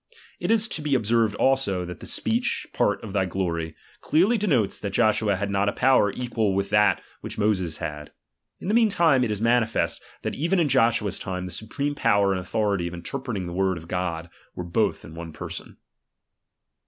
It 0.39 0.49
is 0.49 0.67
to 0.69 0.81
be 0.81 0.95
observed 0.95 1.35
also, 1.35 1.85
that 1.85 1.99
that 1.99 2.05
speech, 2.07 2.65
part 2.73 3.03
of'' 3.03 3.13
thy 3.13 3.25
glory, 3.25 3.75
clearly 3.99 4.35
denotes 4.35 4.79
that 4.79 4.93
Joshua 4.93 5.35
had 5.35 5.51
not 5.51 5.69
a 5.69 5.73
power 5.73 6.11
equal 6.11 6.55
with 6.55 6.71
that 6.71 7.03
which 7.19 7.37
Moses 7.37 7.77
had. 7.77 8.11
In 8.59 8.67
the 8.67 8.73
meantime 8.73 9.23
it 9.23 9.29
is 9.29 9.41
manifest, 9.41 10.01
that 10.23 10.33
even 10.33 10.59
in 10.59 10.69
Joshua's 10.69 11.19
time 11.19 11.45
the 11.45 11.51
supreme 11.51 11.93
power 11.93 12.31
and 12.31 12.39
authority 12.41 12.87
of 12.87 12.95
interpreting 12.95 13.45
the 13.45 13.53
word 13.53 13.77
of 13.77 13.87
God, 13.87 14.31
were 14.55 14.63
both 14.63 15.05
in 15.05 15.13
one 15.13 15.33
person. 15.33 15.77